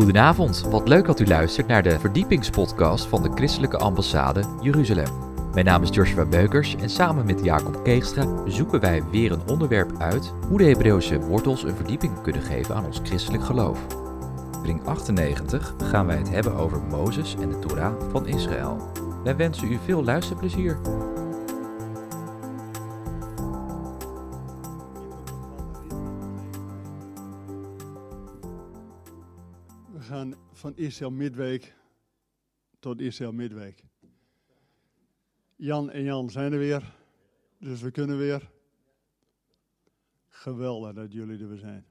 Goedenavond, 0.00 0.60
wat 0.70 0.88
leuk 0.88 1.06
dat 1.06 1.20
u 1.20 1.26
luistert 1.26 1.66
naar 1.66 1.82
de 1.82 1.98
verdiepingspodcast 1.98 3.06
van 3.06 3.22
de 3.22 3.30
Christelijke 3.34 3.76
Ambassade 3.76 4.44
Jeruzalem. 4.60 5.08
Mijn 5.52 5.64
naam 5.64 5.82
is 5.82 5.88
Joshua 5.92 6.24
Beukers 6.24 6.76
en 6.76 6.90
samen 6.90 7.26
met 7.26 7.44
Jacob 7.44 7.84
Keegstra 7.84 8.26
zoeken 8.46 8.80
wij 8.80 9.02
weer 9.10 9.32
een 9.32 9.48
onderwerp 9.48 9.92
uit 9.98 10.32
hoe 10.48 10.58
de 10.58 10.64
Hebreeuwse 10.64 11.20
wortels 11.20 11.62
een 11.62 11.76
verdieping 11.76 12.22
kunnen 12.22 12.42
geven 12.42 12.74
aan 12.74 12.84
ons 12.84 13.00
christelijk 13.02 13.44
geloof. 13.44 13.78
In 13.82 13.96
aflevering 14.56 14.86
98 14.86 15.74
gaan 15.78 16.06
wij 16.06 16.16
het 16.16 16.30
hebben 16.30 16.54
over 16.54 16.82
Mozes 16.90 17.36
en 17.40 17.48
de 17.48 17.58
Torah 17.58 17.92
van 18.10 18.26
Israël. 18.26 18.90
Wij 19.24 19.36
wensen 19.36 19.72
u 19.72 19.78
veel 19.84 20.04
luisterplezier. 20.04 20.78
Van 30.60 30.76
Israël 30.76 31.10
midweek 31.10 31.74
tot 32.78 33.00
Israël 33.00 33.32
midweek. 33.32 33.84
Jan 35.56 35.90
en 35.90 36.02
Jan 36.02 36.30
zijn 36.30 36.52
er 36.52 36.58
weer, 36.58 36.94
dus 37.58 37.80
we 37.80 37.90
kunnen 37.90 38.18
weer. 38.18 38.50
Geweldig 40.28 40.92
dat 40.92 41.12
jullie 41.12 41.40
er 41.40 41.48
weer 41.48 41.58
zijn. 41.58 41.86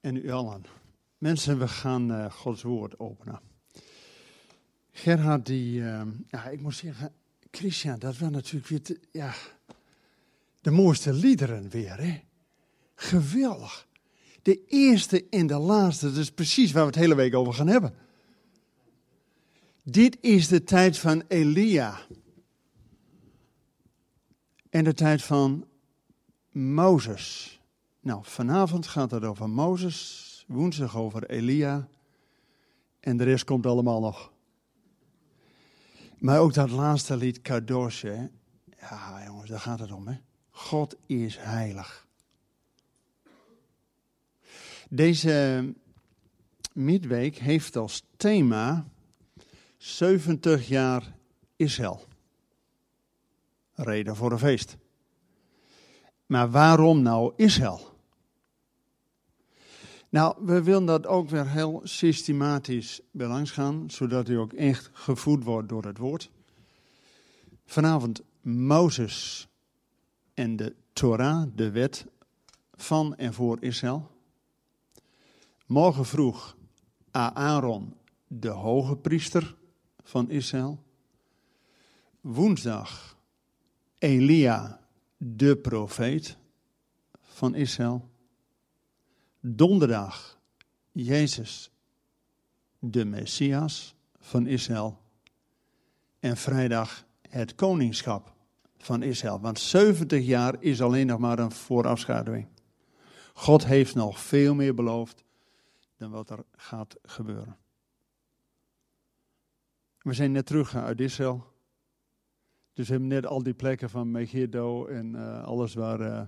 En 0.00 0.16
u. 0.16 0.62
Mensen, 1.18 1.58
we 1.58 1.68
gaan 1.68 2.10
uh, 2.10 2.30
Gods 2.30 2.62
woord 2.62 2.98
openen. 2.98 3.40
Gerhard, 4.90 5.46
die, 5.46 5.80
uh, 5.80 6.02
ja, 6.26 6.48
ik 6.48 6.60
moet 6.60 6.74
zeggen, 6.74 7.12
Christian, 7.50 7.98
dat 7.98 8.18
was 8.18 8.30
natuurlijk 8.30 8.66
weer, 8.66 8.98
ja, 9.10 9.34
de 10.60 10.70
mooiste 10.70 11.12
liederen 11.12 11.68
weer, 11.68 11.96
hè? 11.96 12.22
Geweldig. 12.94 13.88
De 14.44 14.64
eerste 14.66 15.26
en 15.30 15.46
de 15.46 15.58
laatste, 15.58 16.06
dat 16.06 16.16
is 16.16 16.30
precies 16.30 16.72
waar 16.72 16.82
we 16.82 16.88
het 16.88 16.98
hele 16.98 17.14
week 17.14 17.34
over 17.34 17.54
gaan 17.54 17.66
hebben. 17.66 17.94
Dit 19.82 20.18
is 20.20 20.48
de 20.48 20.64
tijd 20.64 20.98
van 20.98 21.22
Elia. 21.28 21.98
En 24.70 24.84
de 24.84 24.94
tijd 24.94 25.22
van 25.22 25.66
Mozes. 26.50 27.60
Nou, 28.00 28.20
vanavond 28.22 28.86
gaat 28.86 29.10
het 29.10 29.24
over 29.24 29.50
Mozes, 29.50 30.44
woensdag 30.48 30.96
over 30.96 31.30
Elia. 31.30 31.88
En 33.00 33.16
de 33.16 33.24
rest 33.24 33.44
komt 33.44 33.66
allemaal 33.66 34.00
nog. 34.00 34.32
Maar 36.18 36.40
ook 36.40 36.54
dat 36.54 36.70
laatste 36.70 37.16
lied, 37.16 37.42
Kadosh? 37.42 38.02
Ja, 38.80 39.22
jongens, 39.26 39.50
daar 39.50 39.60
gaat 39.60 39.80
het 39.80 39.92
om, 39.92 40.08
hè? 40.08 40.16
God 40.50 40.96
is 41.06 41.36
heilig. 41.38 42.03
Deze 44.94 45.74
midweek 46.72 47.36
heeft 47.36 47.76
als 47.76 48.02
thema 48.16 48.86
70 49.76 50.68
jaar 50.68 51.14
Israël. 51.56 52.04
Reden 53.72 54.16
voor 54.16 54.32
een 54.32 54.38
feest. 54.38 54.76
Maar 56.26 56.50
waarom 56.50 57.02
nou 57.02 57.32
Israël? 57.36 57.98
Nou, 60.08 60.36
we 60.44 60.62
willen 60.62 60.86
dat 60.86 61.06
ook 61.06 61.28
weer 61.28 61.48
heel 61.48 61.80
systematisch 61.84 63.00
belangs 63.10 63.50
gaan, 63.50 63.90
zodat 63.90 64.28
u 64.28 64.34
ook 64.34 64.52
echt 64.52 64.90
gevoed 64.92 65.44
wordt 65.44 65.68
door 65.68 65.84
het 65.84 65.98
woord. 65.98 66.30
Vanavond 67.66 68.22
Mozes 68.40 69.48
en 70.34 70.56
de 70.56 70.74
Torah, 70.92 71.46
de 71.54 71.70
wet 71.70 72.06
van 72.72 73.16
en 73.16 73.34
voor 73.34 73.56
Israël. 73.60 74.12
Morgen 75.66 76.04
vroeg 76.04 76.56
Aaron, 77.10 77.96
de 78.26 78.48
hoge 78.48 78.96
priester 78.96 79.56
van 80.02 80.30
Israël. 80.30 80.82
Woensdag 82.20 83.16
Elia, 83.98 84.80
de 85.16 85.56
profeet 85.56 86.36
van 87.20 87.54
Israël. 87.54 88.08
Donderdag 89.40 90.38
Jezus, 90.92 91.70
de 92.78 93.04
Messias 93.04 93.94
van 94.18 94.46
Israël. 94.46 95.00
En 96.20 96.36
vrijdag 96.36 97.04
het 97.28 97.54
koningschap 97.54 98.34
van 98.78 99.02
Israël. 99.02 99.40
Want 99.40 99.58
70 99.58 100.24
jaar 100.24 100.56
is 100.62 100.82
alleen 100.82 101.06
nog 101.06 101.18
maar 101.18 101.38
een 101.38 101.52
voorafschaduwing. 101.52 102.46
God 103.34 103.66
heeft 103.66 103.94
nog 103.94 104.20
veel 104.20 104.54
meer 104.54 104.74
beloofd 104.74 105.23
wat 106.10 106.30
er 106.30 106.44
gaat 106.52 106.96
gebeuren. 107.02 107.56
We 109.98 110.12
zijn 110.12 110.32
net 110.32 110.46
terug 110.46 110.76
uit 110.76 111.00
Israël. 111.00 111.52
Dus 112.72 112.86
we 112.86 112.92
hebben 112.92 113.10
net 113.10 113.26
al 113.26 113.42
die 113.42 113.54
plekken 113.54 113.90
van 113.90 114.10
Megiddo 114.10 114.86
en 114.86 115.14
uh, 115.14 115.44
alles 115.44 115.74
waar 115.74 116.00
uh, 116.00 116.22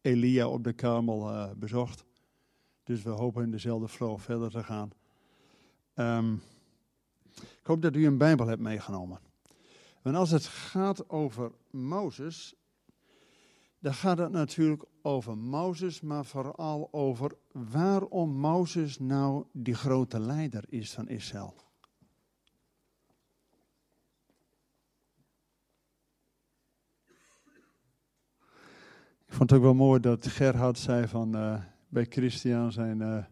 Elia 0.00 0.48
op 0.48 0.64
de 0.64 0.72
Karmel 0.72 1.30
uh, 1.30 1.50
bezocht. 1.56 2.04
Dus 2.82 3.02
we 3.02 3.10
hopen 3.10 3.42
in 3.42 3.50
dezelfde 3.50 3.88
flow 3.88 4.18
verder 4.18 4.50
te 4.50 4.62
gaan. 4.62 4.90
Um, 5.94 6.42
ik 7.34 7.66
hoop 7.66 7.82
dat 7.82 7.96
u 7.96 8.06
een 8.06 8.18
Bijbel 8.18 8.46
hebt 8.46 8.60
meegenomen. 8.60 9.20
Want 10.02 10.16
als 10.16 10.30
het 10.30 10.46
gaat 10.46 11.08
over 11.08 11.52
Mozes, 11.70 12.54
dan 13.80 13.94
gaat 13.94 14.18
het 14.18 14.32
natuurlijk 14.32 14.84
over 15.02 15.38
Mozes, 15.38 16.00
maar 16.00 16.24
vooral 16.24 16.88
over 16.92 17.36
waarom 17.52 18.30
Mozes 18.30 18.98
nou 18.98 19.44
die 19.52 19.74
grote 19.74 20.18
leider 20.18 20.64
is 20.68 20.92
van 20.92 21.08
Israël. 21.08 21.54
Ik 29.26 29.36
vond 29.36 29.50
het 29.50 29.58
ook 29.58 29.64
wel 29.64 29.74
mooi 29.74 30.00
dat 30.00 30.26
Gerhard 30.26 30.78
zei 30.78 31.06
van 31.06 31.36
uh, 31.36 31.62
bij 31.88 32.06
Christian 32.08 32.72
zijn 32.72 33.00
uh, 33.00 33.24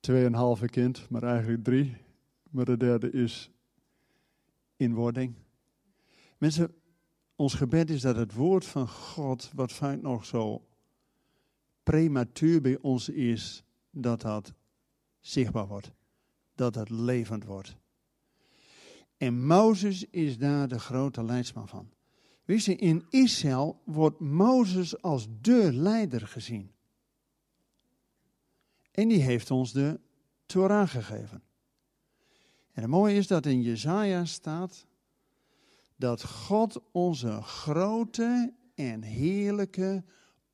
tweeënhalve 0.00 0.66
kind, 0.66 1.10
maar 1.10 1.22
eigenlijk 1.22 1.64
drie. 1.64 1.96
Maar 2.50 2.64
de 2.64 2.76
derde 2.76 3.10
is 3.10 3.50
in 4.76 4.94
wording. 4.94 5.34
Mensen, 6.38 6.74
ons 7.36 7.54
gebed 7.54 7.90
is 7.90 8.00
dat 8.00 8.16
het 8.16 8.34
woord 8.34 8.64
van 8.64 8.88
God, 8.88 9.50
wat 9.54 9.72
vaak 9.72 10.02
nog 10.02 10.24
zo 10.24 10.66
prematuur 11.82 12.60
bij 12.60 12.78
ons 12.80 13.08
is, 13.08 13.64
dat 13.90 14.20
dat 14.20 14.54
zichtbaar 15.20 15.66
wordt. 15.66 15.92
Dat 16.54 16.74
het 16.74 16.90
levend 16.90 17.44
wordt. 17.44 17.76
En 19.16 19.46
Mozes 19.46 20.04
is 20.10 20.38
daar 20.38 20.68
de 20.68 20.78
grote 20.78 21.24
leidsman 21.24 21.68
van. 21.68 21.90
Wist 22.44 22.66
je, 22.66 22.76
in 22.76 23.06
Israël 23.10 23.80
wordt 23.84 24.20
Mozes 24.20 25.02
als 25.02 25.26
de 25.40 25.72
leider 25.72 26.26
gezien. 26.26 26.72
En 28.90 29.08
die 29.08 29.20
heeft 29.20 29.50
ons 29.50 29.72
de 29.72 30.00
Torah 30.46 30.88
gegeven. 30.88 31.42
En 32.72 32.82
het 32.82 32.90
mooie 32.90 33.16
is 33.16 33.26
dat 33.26 33.46
in 33.46 33.62
Jezaja 33.62 34.24
staat 34.24 34.86
dat 36.04 36.24
God 36.24 36.80
onze 36.92 37.42
grote 37.42 38.54
en 38.74 39.02
heerlijke 39.02 40.04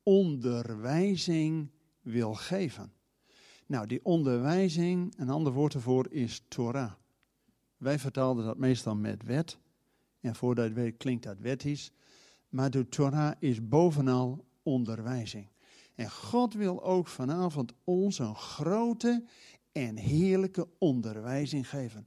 onderwijzing 0.03 1.71
wil 2.01 2.33
geven. 2.33 2.93
Nou, 3.65 3.87
die 3.87 4.05
onderwijzing, 4.05 5.13
een 5.17 5.29
ander 5.29 5.53
woord 5.53 5.73
ervoor 5.73 6.11
is 6.11 6.45
Torah. 6.47 6.91
Wij 7.77 7.99
vertaalden 7.99 8.45
dat 8.45 8.57
meestal 8.57 8.95
met 8.95 9.23
wet. 9.23 9.57
En 10.19 10.35
voordat 10.35 10.67
je 10.67 10.73
weet 10.73 10.97
klinkt 10.97 11.23
dat 11.23 11.39
wettisch. 11.39 11.91
Maar 12.49 12.69
de 12.69 12.89
Torah 12.89 13.31
is 13.39 13.67
bovenal 13.67 14.45
onderwijzing. 14.63 15.47
En 15.95 16.11
God 16.11 16.53
wil 16.53 16.83
ook 16.83 17.07
vanavond 17.07 17.73
ons 17.83 18.19
een 18.19 18.35
grote 18.35 19.23
en 19.71 19.95
heerlijke 19.95 20.67
onderwijzing 20.77 21.69
geven. 21.69 22.05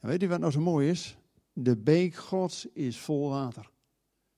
En 0.00 0.08
weet 0.08 0.22
u 0.22 0.28
wat 0.28 0.40
nou 0.40 0.52
zo 0.52 0.60
mooi 0.60 0.90
is? 0.90 1.16
De 1.56 1.76
beek 1.76 2.14
Gods 2.14 2.66
is 2.72 2.98
vol 2.98 3.28
water. 3.28 3.70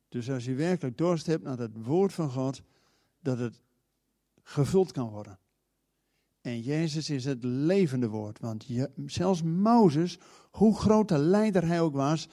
Dus 0.08 0.30
als 0.30 0.44
je 0.44 0.54
werkelijk 0.54 0.98
dorst 0.98 1.26
hebt 1.26 1.42
naar 1.42 1.58
het 1.58 1.84
woord 1.84 2.12
van 2.12 2.30
God, 2.30 2.62
dat 3.20 3.38
het 3.38 3.60
gevuld 4.42 4.92
kan 4.92 5.08
worden. 5.08 5.38
En 6.40 6.60
Jezus 6.60 7.10
is 7.10 7.24
het 7.24 7.44
levende 7.44 8.08
woord. 8.08 8.38
Want 8.40 8.66
zelfs 9.06 9.42
Mozes, 9.42 10.18
hoe 10.50 10.76
groot 10.76 11.08
de 11.08 11.18
leider 11.18 11.66
hij 11.66 11.80
ook 11.80 11.94
was, 11.94 12.28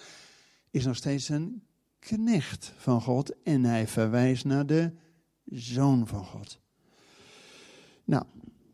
is 0.71 0.85
nog 0.85 0.95
steeds 0.95 1.29
een 1.29 1.63
knecht 1.99 2.73
van 2.77 3.01
God. 3.01 3.41
En 3.43 3.63
hij 3.63 3.87
verwijst 3.87 4.45
naar 4.45 4.65
de 4.65 4.91
zoon 5.45 6.07
van 6.07 6.25
God. 6.25 6.59
Nou, 8.03 8.25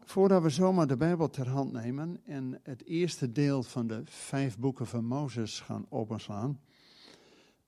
voordat 0.10 0.42
we 0.42 0.50
zomaar 0.50 0.88
de 0.88 0.98
Bijbel 0.98 1.30
ter 1.30 1.50
hand 1.50 1.72
nemen 1.72 2.22
en 2.26 2.60
het 2.64 2.86
eerste 2.86 3.32
deel 3.32 3.64
van 3.64 3.88
de 3.88 4.02
vijf 4.06 4.58
boeken 4.58 4.88
van 4.88 5.06
Mozes 5.06 5.60
gaan 5.60 5.86
openslaan. 5.90 6.62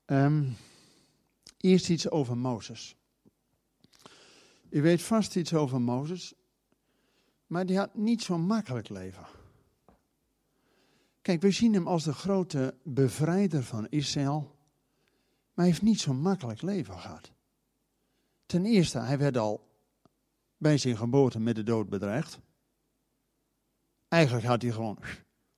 Um, 0.06 0.56
eerst 1.56 1.88
iets 1.88 2.10
over 2.10 2.36
Mozes. 2.36 2.96
U 4.70 4.82
weet 4.82 5.02
vast 5.02 5.36
iets 5.36 5.54
over 5.54 5.80
Mozes. 5.80 6.34
Maar 7.46 7.66
die 7.66 7.78
had 7.78 7.94
niet 7.94 8.22
zo'n 8.22 8.46
makkelijk 8.46 8.88
leven. 8.88 9.26
Kijk, 11.20 11.40
we 11.40 11.50
zien 11.50 11.74
hem 11.74 11.86
als 11.86 12.04
de 12.04 12.12
grote 12.12 12.74
bevrijder 12.82 13.62
van 13.62 13.86
Israël. 13.88 14.40
Maar 14.40 15.64
hij 15.64 15.66
heeft 15.66 15.82
niet 15.82 16.00
zo'n 16.00 16.20
makkelijk 16.20 16.62
leven 16.62 16.98
gehad. 16.98 17.30
Ten 18.46 18.64
eerste, 18.66 18.98
hij 18.98 19.18
werd 19.18 19.36
al 19.36 19.71
bij 20.62 20.78
zijn 20.78 20.96
geboorte 20.96 21.40
met 21.40 21.54
de 21.54 21.62
dood 21.62 21.88
bedreigd. 21.88 22.40
Eigenlijk 24.08 24.46
had 24.46 24.62
hij 24.62 24.70
gewoon 24.70 24.98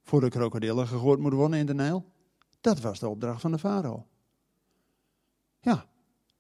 voor 0.03 0.21
de 0.21 0.29
krokodillen 0.29 0.87
gegooid 0.87 1.19
moeten 1.19 1.39
worden 1.39 1.59
in 1.59 1.67
de 1.67 1.75
Nijl. 1.75 2.13
Dat 2.61 2.81
was 2.81 2.99
de 2.99 3.09
opdracht 3.09 3.41
van 3.41 3.53
de 3.53 3.59
farao. 3.59 4.07
Ja, 5.61 5.87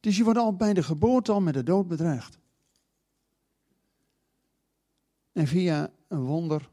dus 0.00 0.16
je 0.16 0.24
wordt 0.24 0.38
al 0.38 0.56
bij 0.56 0.74
de 0.74 0.82
geboorte 0.82 1.32
al 1.32 1.40
met 1.40 1.54
de 1.54 1.62
dood 1.62 1.88
bedreigd. 1.88 2.38
En 5.32 5.46
via 5.46 5.92
een 6.08 6.24
wonder 6.24 6.70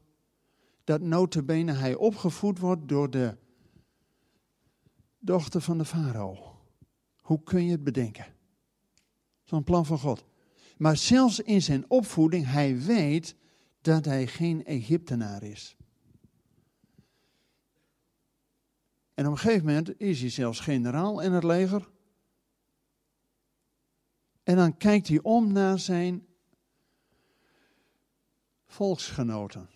dat 0.84 1.02
notabene 1.02 1.72
hij 1.72 1.96
opgevoed 1.96 2.60
wordt 2.60 2.88
door 2.88 3.10
de 3.10 3.38
dochter 5.20 5.62
van 5.62 5.78
de 5.78 5.86
farao. 5.86 6.56
Hoe 7.22 7.44
kun 7.44 7.66
je 7.66 7.72
het 7.72 7.84
bedenken? 7.84 8.26
Zo'n 9.44 9.64
plan 9.64 9.86
van 9.86 10.00
God. 10.00 10.30
Maar 10.82 10.98
zelfs 10.98 11.40
in 11.40 11.62
zijn 11.62 11.90
opvoeding, 11.90 12.46
hij 12.46 12.78
weet 12.80 13.36
dat 13.82 14.06
hij 14.06 14.28
geen 14.28 14.66
Egyptenaar 14.66 15.44
is. 15.44 15.76
En 19.14 19.26
op 19.26 19.32
een 19.32 19.38
gegeven 19.38 19.66
moment 19.66 20.00
is 20.00 20.22
hij 20.22 20.30
zelfs 20.30 20.60
generaal 20.60 21.20
in 21.20 21.32
het 21.32 21.44
leger. 21.44 21.90
En 24.44 24.56
dan 24.56 24.78
kijkt 24.78 25.08
hij 25.08 25.20
om 25.22 25.52
naar 25.52 25.80
zijn 25.80 26.28
volksgenoten. 28.66 29.70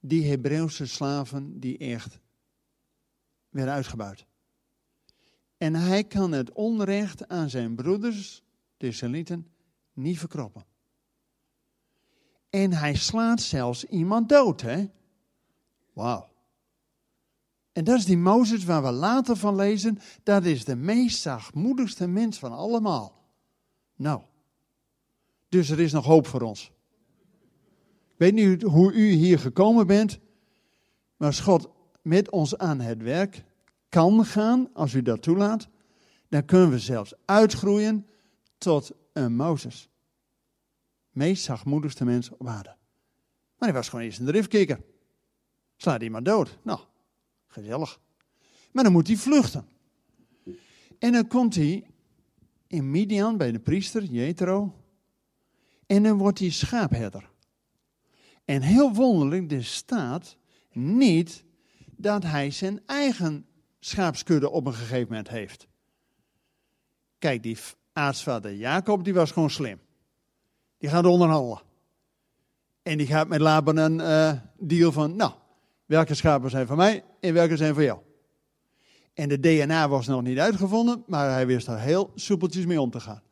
Die 0.00 0.28
Hebreeuwse 0.28 0.86
slaven 0.86 1.60
die 1.60 1.78
echt 1.78 2.18
werden 3.48 3.74
uitgebuit. 3.74 4.26
En 5.56 5.74
hij 5.74 6.04
kan 6.04 6.32
het 6.32 6.52
onrecht 6.52 7.28
aan 7.28 7.50
zijn 7.50 7.74
broeders, 7.74 8.42
de 8.76 8.86
Israëlieten, 8.86 9.56
niet 9.98 10.18
verkroppen. 10.18 10.64
En 12.50 12.72
hij 12.72 12.94
slaat 12.94 13.40
zelfs 13.40 13.84
iemand 13.84 14.28
dood, 14.28 14.60
hè? 14.60 14.90
Wauw. 15.92 16.28
En 17.72 17.84
dat 17.84 17.98
is 17.98 18.04
die 18.04 18.18
Mozes 18.18 18.64
waar 18.64 18.82
we 18.82 18.90
later 18.90 19.36
van 19.36 19.54
lezen. 19.54 19.98
Dat 20.22 20.44
is 20.44 20.64
de 20.64 20.76
meest 20.76 21.20
zachtmoedigste 21.20 22.06
mens 22.06 22.38
van 22.38 22.52
allemaal. 22.52 23.12
Nou, 23.96 24.20
dus 25.48 25.70
er 25.70 25.80
is 25.80 25.92
nog 25.92 26.04
hoop 26.04 26.26
voor 26.26 26.40
ons. 26.40 26.72
Ik 28.12 28.24
weet 28.24 28.34
niet 28.34 28.62
hoe 28.62 28.92
u 28.92 29.10
hier 29.10 29.38
gekomen 29.38 29.86
bent, 29.86 30.18
maar 31.16 31.28
als 31.28 31.40
God 31.40 31.68
met 32.02 32.30
ons 32.30 32.58
aan 32.58 32.80
het 32.80 33.02
werk 33.02 33.44
kan 33.88 34.24
gaan, 34.24 34.68
als 34.72 34.94
u 34.94 35.02
dat 35.02 35.22
toelaat, 35.22 35.68
dan 36.28 36.44
kunnen 36.44 36.70
we 36.70 36.78
zelfs 36.78 37.14
uitgroeien 37.24 38.06
tot 38.58 38.92
een 39.22 39.36
Mozes. 39.36 39.88
Meest 41.10 41.44
zachtmoedigste 41.44 42.04
mens 42.04 42.30
op 42.30 42.46
aarde. 42.46 42.76
Maar 43.58 43.68
hij 43.68 43.72
was 43.72 43.88
gewoon 43.88 44.04
eerst 44.04 44.18
een 44.18 44.26
driftkikker. 44.26 44.80
Slaat 45.76 46.02
iemand 46.02 46.24
dood. 46.24 46.58
Nou, 46.62 46.80
gezellig. 47.46 48.00
Maar 48.72 48.84
dan 48.84 48.92
moet 48.92 49.06
hij 49.06 49.16
vluchten. 49.16 49.68
En 50.98 51.12
dan 51.12 51.26
komt 51.26 51.54
hij 51.54 51.86
in 52.66 52.90
Midian 52.90 53.36
bij 53.36 53.52
de 53.52 53.58
priester, 53.58 54.04
Jethro. 54.04 54.74
En 55.86 56.02
dan 56.02 56.18
wordt 56.18 56.38
hij 56.38 56.50
schaapherder. 56.50 57.30
En 58.44 58.62
heel 58.62 58.94
wonderlijk, 58.94 59.52
er 59.52 59.64
staat 59.64 60.36
niet 60.72 61.44
dat 61.96 62.22
hij 62.22 62.50
zijn 62.50 62.86
eigen 62.86 63.46
schaapskudde 63.80 64.50
op 64.50 64.66
een 64.66 64.74
gegeven 64.74 65.08
moment 65.08 65.28
heeft. 65.28 65.68
Kijk, 67.18 67.42
die 67.42 67.56
aartsvader 67.98 68.54
Jacob, 68.54 69.04
die 69.04 69.14
was 69.14 69.30
gewoon 69.30 69.50
slim. 69.50 69.80
Die 70.78 70.90
gaat 70.90 71.04
onderhandelen. 71.04 71.62
En 72.82 72.98
die 72.98 73.06
gaat 73.06 73.28
met 73.28 73.40
Laban 73.40 73.76
een 73.76 73.98
uh, 73.98 74.32
deal 74.58 74.92
van, 74.92 75.16
nou, 75.16 75.32
welke 75.86 76.14
schapen 76.14 76.50
zijn 76.50 76.66
van 76.66 76.76
mij 76.76 77.04
en 77.20 77.34
welke 77.34 77.56
zijn 77.56 77.74
van 77.74 77.84
jou. 77.84 77.98
En 79.14 79.28
de 79.28 79.40
DNA 79.40 79.88
was 79.88 80.06
nog 80.06 80.22
niet 80.22 80.38
uitgevonden, 80.38 81.02
maar 81.06 81.30
hij 81.30 81.46
wist 81.46 81.66
er 81.66 81.78
heel 81.78 82.10
soepeltjes 82.14 82.66
mee 82.66 82.80
om 82.80 82.90
te 82.90 83.00
gaan. 83.00 83.22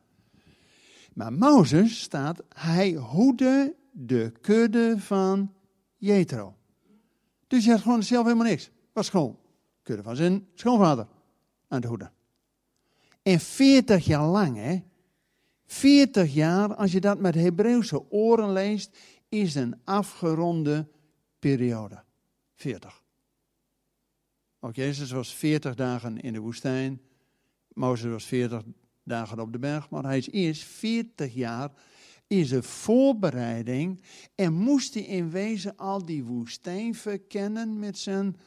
Maar 1.13 1.33
Mozes 1.33 2.01
staat, 2.01 2.43
hij 2.49 2.91
hoede 2.93 3.75
de 3.91 4.31
kudde 4.41 4.95
van 4.99 5.53
Jethro. 5.95 6.55
Dus 7.47 7.63
hij 7.63 7.73
had 7.73 7.81
gewoon 7.81 8.03
zelf 8.03 8.23
helemaal 8.25 8.47
niks. 8.47 8.69
Was 8.93 9.09
gewoon 9.09 9.37
kudde 9.83 10.03
van 10.03 10.15
zijn 10.15 10.47
schoonvader 10.53 11.07
aan 11.67 11.81
de 11.81 11.87
hoede. 11.87 12.11
En 13.27 13.39
40 13.39 14.05
jaar 14.05 14.27
lang, 14.27 14.57
hè. 14.57 14.79
40 15.65 16.33
jaar, 16.33 16.75
als 16.75 16.91
je 16.91 17.01
dat 17.01 17.19
met 17.19 17.35
Hebreeuwse 17.35 18.11
oren 18.11 18.51
leest, 18.53 18.97
is 19.29 19.55
een 19.55 19.75
afgeronde 19.83 20.87
periode. 21.39 22.03
40. 22.55 23.03
Ook 24.59 24.75
Jezus 24.75 25.11
was 25.11 25.33
40 25.33 25.75
dagen 25.75 26.19
in 26.19 26.33
de 26.33 26.39
woestijn. 26.39 27.01
Mozes 27.73 28.11
was 28.11 28.25
40 28.25 28.63
dagen 29.03 29.39
op 29.39 29.51
de 29.51 29.59
berg. 29.59 29.89
Maar 29.89 30.03
hij 30.03 30.17
is 30.17 30.29
eerst 30.29 30.63
40 30.63 31.33
jaar 31.33 31.71
is 32.27 32.51
een 32.51 32.63
voorbereiding. 32.63 34.01
En 34.35 34.53
moest 34.53 34.93
hij 34.93 35.03
in 35.03 35.29
wezen 35.29 35.77
al 35.77 36.05
die 36.05 36.23
woestijn 36.23 36.95
verkennen 36.95 37.79
met 37.79 37.97
zijn, 37.97 38.37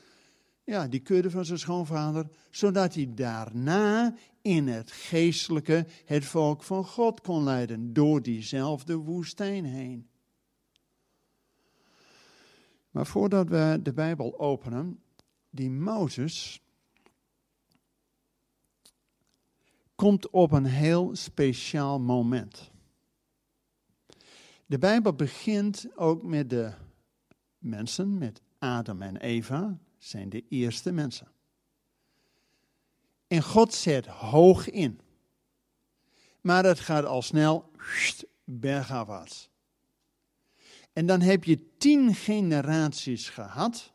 ja, 0.65 0.89
die 0.89 1.01
kudde 1.01 1.31
van 1.31 1.45
zijn 1.45 1.59
schoonvader. 1.59 2.27
Zodat 2.51 2.95
hij 2.95 3.11
daarna 3.15 4.15
in 4.43 4.69
het 4.69 4.91
geestelijke 4.91 5.87
het 6.05 6.25
volk 6.25 6.63
van 6.63 6.85
God 6.85 7.21
kon 7.21 7.43
leiden. 7.43 7.93
Door 7.93 8.23
diezelfde 8.23 8.97
woestijn 8.97 9.65
heen. 9.65 10.09
Maar 12.91 13.07
voordat 13.07 13.49
we 13.49 13.81
de 13.83 13.93
Bijbel 13.93 14.39
openen, 14.39 15.03
die 15.51 15.71
Mozes 15.71 16.63
komt 19.95 20.31
op 20.31 20.53
een 20.53 20.65
heel 20.65 21.17
speciaal 21.17 22.01
moment. 22.01 22.71
De 24.67 24.79
Bijbel 24.79 25.13
begint 25.13 25.97
ook 25.97 26.23
met 26.23 26.51
de 26.51 26.73
mensen, 27.59 28.19
met 28.19 28.41
Adam 28.59 29.03
en 29.03 29.17
Eva, 29.17 29.79
zijn 29.99 30.29
de 30.29 30.45
eerste 30.49 30.93
mensen. 30.93 31.29
En 33.31 33.43
God 33.43 33.75
zet 33.75 34.07
hoog 34.07 34.71
in. 34.71 35.01
Maar 36.41 36.65
het 36.65 36.81
gaat 36.81 37.05
al 37.05 37.23
snel 37.23 37.71
bergafwaarts. 38.45 39.51
En 40.93 41.07
dan 41.07 41.21
heb 41.21 41.45
je 41.45 41.77
tien 41.79 42.15
generaties 42.15 43.29
gehad. 43.29 43.93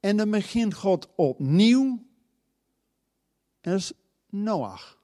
En 0.00 0.16
dan 0.16 0.30
begint 0.30 0.74
God 0.74 1.08
opnieuw. 1.14 2.06
En 3.60 3.70
dat 3.70 3.78
is 3.78 3.92
Noach. 4.30 4.98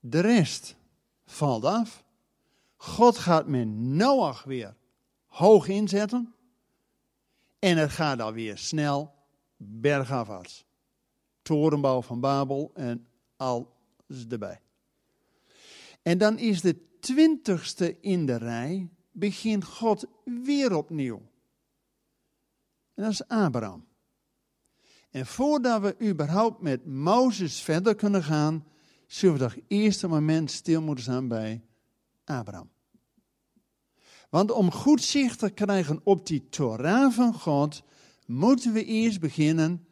De 0.00 0.20
rest 0.20 0.76
valt 1.26 1.64
af. 1.64 2.04
God 2.76 3.18
gaat 3.18 3.46
met 3.46 3.68
Noach 3.68 4.42
weer 4.42 4.76
hoog 5.26 5.68
inzetten. 5.68 6.34
En 7.58 7.76
het 7.76 7.90
gaat 7.90 8.18
dan 8.18 8.32
weer 8.32 8.58
snel 8.58 9.14
bergafwaarts. 9.56 10.68
Torenbouw 11.50 12.02
van 12.02 12.20
Babel 12.20 12.70
en 12.74 13.06
alles 13.36 14.26
erbij. 14.28 14.60
En 16.02 16.18
dan 16.18 16.38
is 16.38 16.60
de 16.60 16.98
twintigste 17.00 18.00
in 18.00 18.26
de 18.26 18.36
rij 18.36 18.88
begint 19.12 19.64
God 19.64 20.06
weer 20.44 20.76
opnieuw. 20.76 21.22
En 22.94 23.02
dat 23.02 23.12
is 23.12 23.28
Abraham. 23.28 23.86
En 25.10 25.26
voordat 25.26 25.80
we 25.82 26.08
überhaupt 26.08 26.60
met 26.60 26.86
Mozes 26.86 27.60
verder 27.60 27.94
kunnen 27.94 28.22
gaan, 28.22 28.66
zullen 29.06 29.38
we 29.38 29.40
toch 29.40 29.56
eerst 29.68 30.02
een 30.02 30.10
moment 30.10 30.50
stil 30.50 30.82
moeten 30.82 31.04
staan 31.04 31.28
bij 31.28 31.62
Abraham. 32.24 32.70
Want 34.28 34.50
om 34.50 34.72
goed 34.72 35.02
zicht 35.02 35.38
te 35.38 35.50
krijgen 35.50 36.00
op 36.04 36.26
die 36.26 36.48
Torah 36.48 37.12
van 37.12 37.34
God, 37.34 37.82
moeten 38.26 38.72
we 38.72 38.84
eerst 38.84 39.20
beginnen 39.20 39.86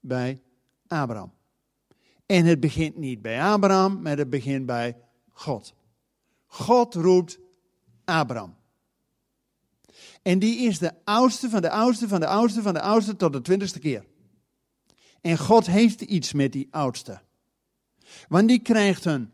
bij 0.00 0.42
Abraham. 0.90 1.32
En 2.26 2.44
het 2.44 2.60
begint 2.60 2.96
niet 2.96 3.22
bij 3.22 3.42
Abraham, 3.42 4.02
maar 4.02 4.16
het 4.16 4.30
begint 4.30 4.66
bij 4.66 4.96
God. 5.28 5.74
God 6.46 6.94
roept 6.94 7.38
Abraham. 8.04 8.56
En 10.22 10.38
die 10.38 10.58
is 10.58 10.78
de 10.78 10.92
oudste 11.04 11.50
van 11.50 11.62
de 11.62 11.70
oudste 11.70 12.08
van 12.08 12.20
de 12.20 12.26
oudste 12.26 12.62
van 12.62 12.74
de 12.74 12.80
oudste 12.80 13.16
tot 13.16 13.32
de 13.32 13.40
twintigste 13.40 13.78
keer. 13.78 14.04
En 15.20 15.38
God 15.38 15.66
heeft 15.66 16.00
iets 16.00 16.32
met 16.32 16.52
die 16.52 16.68
oudste. 16.70 17.20
Want 18.28 18.48
die 18.48 18.58
krijgt 18.58 19.04
een 19.04 19.30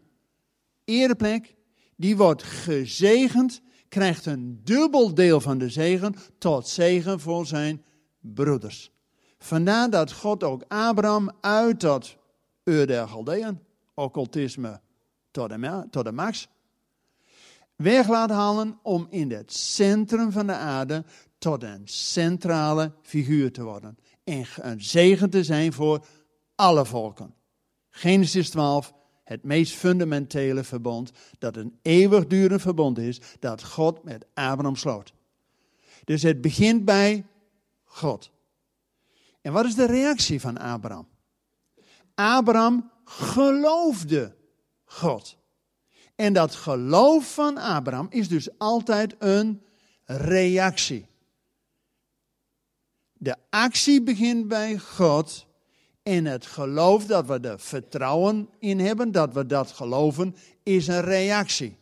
ereplek, 0.85 1.55
die 1.97 2.17
wordt 2.17 2.43
gezegend, 2.43 3.63
krijgt 3.89 4.27
een 4.27 4.61
dubbel 4.65 5.15
deel 5.15 5.41
van 5.41 5.59
de 5.59 5.69
zegen 5.69 6.15
tot 6.39 6.69
zegen 6.69 7.21
voor 7.21 7.47
zijn 7.47 7.85
broeders. 8.21 8.91
Vandaar 9.47 9.91
dat 9.91 10.13
God 10.13 10.45
ook 10.45 10.65
Abraham 10.69 11.31
uit 11.41 11.81
dat 11.81 12.17
Ur 12.65 12.87
der 12.87 13.09
Galdeën, 13.09 13.61
occultisme 13.95 14.81
tot 15.31 15.49
de, 15.49 15.87
tot 15.91 16.05
de 16.05 16.13
max, 16.13 16.49
weg 17.77 18.09
laat 18.09 18.31
halen 18.31 18.79
om 18.83 19.07
in 19.11 19.31
het 19.31 19.53
centrum 19.53 20.33
van 20.33 20.47
de 20.47 20.53
aarde 20.53 21.05
tot 21.39 21.63
een 21.63 21.83
centrale 21.85 22.93
figuur 23.03 23.53
te 23.53 23.63
worden. 23.63 23.99
En 24.25 24.47
een 24.57 24.83
zegen 24.83 25.31
te 25.31 25.45
zijn 25.45 25.73
voor 25.73 26.07
alle 26.55 26.85
volken. 26.85 27.35
Genesis 27.91 28.51
12, 28.51 28.93
het 29.25 29.43
meest 29.43 29.73
fundamentele 29.73 30.65
verbond, 30.65 31.11
dat 31.39 31.57
een 31.57 31.79
eeuwigdurend 31.83 32.61
verbond 32.61 32.99
is, 32.99 33.21
dat 33.39 33.65
God 33.65 34.05
met 34.05 34.27
Abraham 34.35 34.77
sloot. 34.77 35.13
Dus 36.05 36.23
het 36.23 36.41
begint 36.41 36.85
bij 36.85 37.27
God. 37.85 38.35
En 39.47 39.53
wat 39.53 39.65
is 39.65 39.75
de 39.75 39.87
reactie 39.87 40.41
van 40.41 40.59
Abraham? 40.59 41.09
Abraham 42.15 42.91
geloofde 43.05 44.37
God. 44.85 45.37
En 46.15 46.33
dat 46.33 46.55
geloof 46.55 47.35
van 47.35 47.57
Abraham 47.57 48.07
is 48.11 48.29
dus 48.29 48.59
altijd 48.59 49.15
een 49.19 49.63
reactie. 50.05 51.07
De 53.13 53.37
actie 53.51 54.03
begint 54.03 54.49
bij 54.49 54.79
God 54.79 55.47
en 56.03 56.25
het 56.25 56.47
geloof 56.47 57.07
dat 57.07 57.27
we 57.27 57.41
er 57.41 57.61
vertrouwen 57.61 58.49
in 58.59 58.81
hebben, 58.81 59.13
dat 59.13 59.33
we 59.33 59.47
dat 59.47 59.71
geloven, 59.71 60.37
is 60.63 60.87
een 60.87 61.03
reactie. 61.03 61.77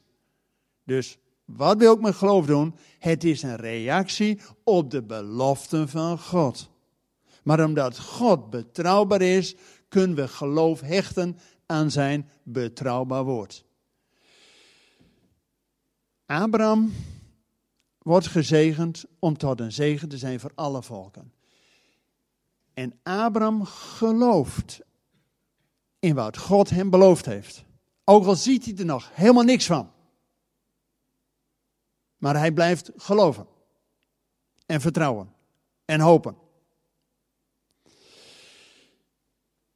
Dus 0.83 1.18
wat 1.44 1.78
wil 1.78 1.94
ik 1.94 2.00
met 2.00 2.14
geloof 2.14 2.47
doen? 2.47 2.75
Het 2.99 3.25
is 3.25 3.42
een 3.42 3.56
reactie 3.56 4.40
op 4.64 4.90
de 4.90 5.02
beloften 5.02 5.88
van 5.88 6.18
God. 6.18 6.73
Maar 7.44 7.64
omdat 7.64 7.98
God 7.98 8.50
betrouwbaar 8.50 9.22
is, 9.22 9.54
kunnen 9.88 10.16
we 10.16 10.28
geloof 10.28 10.80
hechten 10.80 11.38
aan 11.66 11.90
zijn 11.90 12.30
betrouwbaar 12.42 13.24
woord. 13.24 13.64
Abraham 16.26 16.92
wordt 17.98 18.26
gezegend 18.26 19.04
om 19.18 19.36
tot 19.36 19.60
een 19.60 19.72
zegen 19.72 20.08
te 20.08 20.18
zijn 20.18 20.40
voor 20.40 20.52
alle 20.54 20.82
volken. 20.82 21.32
En 22.74 22.98
Abraham 23.02 23.64
gelooft 23.64 24.80
in 25.98 26.14
wat 26.14 26.36
God 26.36 26.70
hem 26.70 26.90
beloofd 26.90 27.26
heeft. 27.26 27.64
Ook 28.04 28.26
al 28.26 28.36
ziet 28.36 28.64
hij 28.64 28.76
er 28.76 28.84
nog 28.84 29.10
helemaal 29.12 29.42
niks 29.42 29.66
van. 29.66 29.92
Maar 32.16 32.36
hij 32.36 32.52
blijft 32.52 32.90
geloven. 32.96 33.46
En 34.66 34.80
vertrouwen. 34.80 35.32
En 35.84 36.00
hopen. 36.00 36.36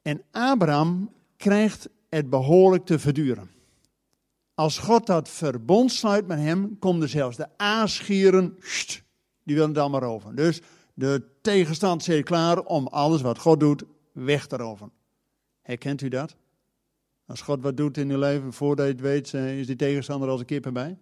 En 0.09 0.23
Abraham 0.31 1.11
krijgt 1.37 1.88
het 2.09 2.31
behoorlijk 2.31 2.85
te 2.85 2.99
verduren. 2.99 3.50
Als 4.55 4.79
God 4.79 5.07
dat 5.07 5.29
verbond 5.29 5.93
sluit 5.93 6.27
met 6.27 6.38
hem, 6.38 6.79
komen 6.79 7.09
zelfs 7.09 7.37
de 7.37 7.49
aasgieren, 7.57 8.59
die 9.45 9.57
willen 9.57 9.73
dan 9.73 9.91
maar 9.91 10.03
over. 10.03 10.35
Dus 10.35 10.61
de 10.95 11.23
tegenstand 11.41 12.03
zit 12.03 12.25
klaar 12.25 12.59
om 12.59 12.87
alles 12.87 13.21
wat 13.21 13.38
God 13.38 13.61
doet 13.61 13.85
weg 14.12 14.47
te 14.47 14.57
roven. 14.57 14.91
Herkent 15.62 16.03
u 16.03 16.09
dat? 16.09 16.37
Als 17.27 17.41
God 17.41 17.62
wat 17.62 17.77
doet 17.77 17.97
in 17.97 18.11
uw 18.11 18.19
leven, 18.19 18.53
voordat 18.53 18.87
je 18.87 18.93
het 18.93 19.00
weet, 19.00 19.35
is 19.35 19.67
die 19.67 19.77
tegenstander 19.77 20.29
als 20.29 20.41
een 20.41 20.47
kip 20.47 20.67
erbij. 20.67 20.99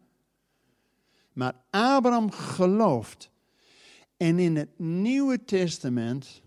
Maar 1.32 1.54
Abraham 1.70 2.30
gelooft. 2.30 3.30
En 4.16 4.38
in 4.38 4.56
het 4.56 4.78
Nieuwe 4.78 5.44
Testament, 5.44 6.42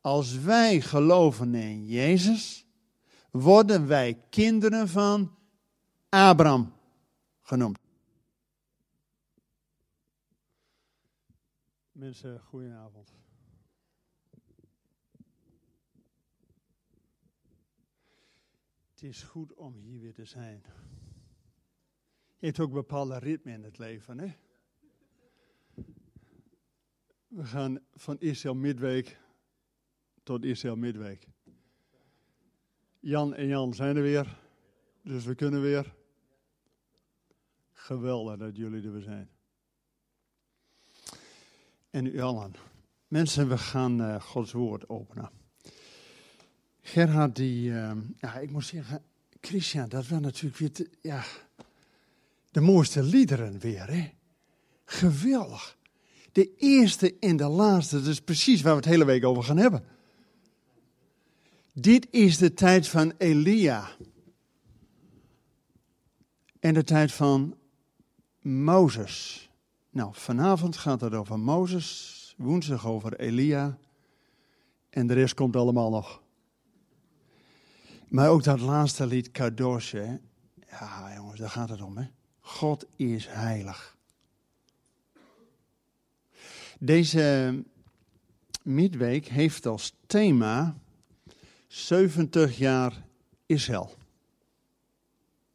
als 0.00 0.38
wij 0.38 0.80
geloven 0.80 1.54
in 1.54 1.86
Jezus, 1.86 2.66
worden 3.30 3.86
wij 3.86 4.24
kinderen 4.30 4.88
van 4.88 5.38
Abraham 6.08 6.72
genoemd. 7.40 7.78
Mensen, 11.92 12.40
goedenavond. 12.40 13.12
Het 18.90 19.02
is 19.02 19.22
goed 19.22 19.54
om 19.54 19.74
hier 19.74 20.00
weer 20.00 20.14
te 20.14 20.24
zijn. 20.24 20.62
Je 22.38 22.46
hebt 22.46 22.60
ook 22.60 22.72
bepaalde 22.72 23.18
ritme 23.18 23.52
in 23.52 23.62
het 23.62 23.78
leven, 23.78 24.18
hè? 24.18 24.32
We 27.26 27.44
gaan 27.44 27.80
van 27.94 28.18
Israël 28.18 28.54
midweek 28.54 29.18
tot 30.30 30.44
Israël 30.44 30.76
midweek. 30.76 31.26
Jan 33.00 33.34
en 33.34 33.46
Jan 33.46 33.74
zijn 33.74 33.96
er 33.96 34.02
weer, 34.02 34.36
dus 35.02 35.24
we 35.24 35.34
kunnen 35.34 35.60
weer. 35.60 35.94
Geweldig 37.72 38.36
dat 38.36 38.56
jullie 38.56 38.84
er 38.84 38.92
weer 38.92 39.02
zijn. 39.02 39.30
En 41.90 42.06
u. 42.06 42.22
Mensen, 43.08 43.48
we 43.48 43.58
gaan 43.58 44.00
uh, 44.00 44.20
Gods 44.20 44.52
woord 44.52 44.88
openen. 44.88 45.30
Gerhard, 46.80 47.36
die, 47.36 47.70
uh, 47.70 47.92
ja, 48.16 48.34
ik 48.38 48.50
moet 48.50 48.64
zeggen, 48.64 49.02
Christian, 49.40 49.88
dat 49.88 50.06
was 50.06 50.20
natuurlijk 50.20 50.56
weer, 50.56 50.88
ja, 51.00 51.24
de 52.50 52.60
mooiste 52.60 53.02
liederen 53.02 53.58
weer, 53.58 53.86
hè? 53.86 54.10
Geweldig. 54.84 55.76
De 56.32 56.56
eerste 56.56 57.18
en 57.18 57.36
de 57.36 57.48
laatste, 57.48 57.96
dat 57.96 58.06
is 58.06 58.20
precies 58.20 58.62
waar 58.62 58.72
we 58.72 58.80
het 58.80 58.88
hele 58.88 59.04
week 59.04 59.24
over 59.24 59.42
gaan 59.42 59.56
hebben. 59.56 59.98
Dit 61.72 62.06
is 62.10 62.38
de 62.38 62.54
tijd 62.54 62.88
van 62.88 63.12
Elia. 63.18 63.88
En 66.60 66.74
de 66.74 66.84
tijd 66.84 67.12
van 67.12 67.56
Mozes. 68.40 69.50
Nou, 69.90 70.10
vanavond 70.14 70.76
gaat 70.76 71.00
het 71.00 71.14
over 71.14 71.38
Mozes, 71.38 72.34
woensdag 72.36 72.86
over 72.86 73.20
Elia. 73.20 73.78
En 74.90 75.06
de 75.06 75.14
rest 75.14 75.34
komt 75.34 75.56
allemaal 75.56 75.90
nog. 75.90 76.22
Maar 78.08 78.28
ook 78.28 78.44
dat 78.44 78.60
laatste 78.60 79.06
lied, 79.06 79.30
Kadosh, 79.30 79.92
Ja, 80.70 81.12
jongens, 81.14 81.40
daar 81.40 81.50
gaat 81.50 81.68
het 81.68 81.82
om, 81.82 81.96
hè. 81.96 82.06
God 82.40 82.86
is 82.96 83.26
heilig. 83.28 83.96
Deze 86.78 87.54
midweek 88.62 89.26
heeft 89.26 89.66
als 89.66 89.96
thema 90.06 90.76
70 91.70 92.58
jaar 92.58 93.02
Israël. 93.46 93.94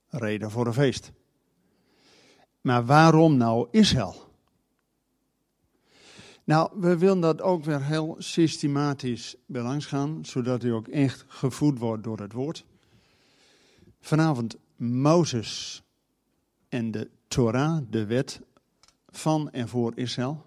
Reden 0.08 0.52
voor 0.52 0.68
een 0.68 0.74
feest. 0.74 1.12
Maar 2.62 2.86
waarom 2.86 3.38
nou 3.38 3.68
Israël? 3.72 4.34
Nou, 6.44 6.72
we 6.80 6.98
willen 6.98 7.20
dat 7.20 7.42
ook 7.42 7.64
weer 7.64 7.84
heel 7.84 8.16
systematisch 8.18 9.36
belangs 9.46 9.86
gaan, 9.86 10.26
zodat 10.26 10.64
u 10.64 10.70
ook 10.70 10.88
echt 10.88 11.26
gevoed 11.28 11.80
wordt 11.80 12.04
door 12.04 12.20
het 12.20 12.34
woord. 12.34 12.66
Vanavond 14.02 14.58
Mozes 14.76 15.84
en 16.70 16.92
de 16.92 17.10
Torah, 17.28 17.82
de 17.90 18.06
wet 18.06 18.42
van 19.10 19.52
en 19.52 19.68
voor 19.68 19.92
Israël. 19.96 20.46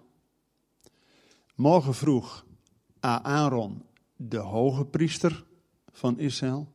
Morgen 1.55 1.93
vroeg 1.93 2.45
Aaron, 2.99 3.83
de 4.15 4.37
hoge 4.37 4.85
priester 4.85 5.47
van 5.91 6.19
Israël. 6.19 6.71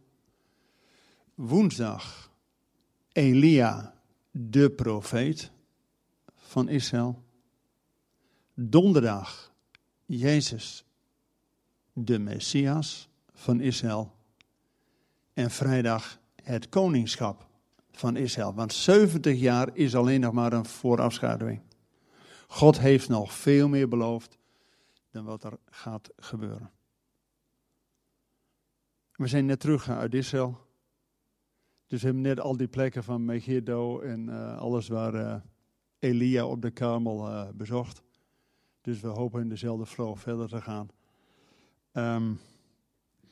Woensdag 1.35 2.33
Elia, 3.13 3.95
de 4.31 4.71
profeet 4.71 5.51
van 6.35 6.69
Israël. 6.69 7.23
Donderdag 8.55 9.53
Jezus, 10.07 10.85
de 11.93 12.19
Messias 12.19 13.09
van 13.33 13.61
Israël. 13.61 14.13
En 15.33 15.51
vrijdag 15.51 16.19
het 16.43 16.69
koningschap 16.69 17.47
van 17.93 18.17
Israël. 18.17 18.55
Want 18.55 18.73
70 18.73 19.39
jaar 19.39 19.77
is 19.77 19.95
alleen 19.95 20.21
nog 20.21 20.33
maar 20.33 20.53
een 20.53 20.67
voorafschaduwing. 20.67 21.61
God 22.49 22.79
heeft 22.79 23.09
nog 23.09 23.33
veel 23.33 23.69
meer 23.69 23.89
beloofd 23.89 24.39
dan 25.11 25.25
wat 25.25 25.45
er 25.45 25.59
gaat 25.71 26.11
gebeuren. 26.17 26.71
We 29.17 29.27
zijn 29.27 29.47
net 29.47 29.61
terug 29.61 29.91
uit 29.91 30.15
Israël. 30.15 30.61
Dus 31.87 32.01
we 32.01 32.07
hebben 32.07 32.23
net 32.23 32.41
al 32.41 32.57
die 32.57 32.69
plekken 32.69 33.05
van 33.05 33.25
Megiddo 33.25 34.01
en 34.01 34.29
uh, 34.29 34.59
alles 34.59 34.89
waar 34.89 35.15
uh, 35.15 35.35
Elia 35.99 36.47
op 36.47 36.63
de 36.63 36.71
Karmel 36.71 37.29
uh, 37.29 37.49
bezocht. 37.55 38.03
Dus 38.81 39.01
we 39.01 39.09
hopen 39.09 39.41
in 39.41 39.49
dezelfde 39.49 39.87
flow 39.87 40.17
verder 40.17 40.49
te 40.49 40.61
gaan. 40.61 40.89
Um, 41.93 42.41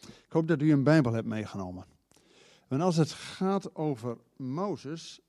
ik 0.00 0.28
hoop 0.28 0.48
dat 0.48 0.60
u 0.60 0.72
een 0.72 0.84
Bijbel 0.84 1.12
hebt 1.12 1.26
meegenomen. 1.26 1.84
Want 2.68 2.82
als 2.82 2.96
het 2.96 3.10
gaat 3.10 3.74
over 3.74 4.18
Mozes, 4.36 5.20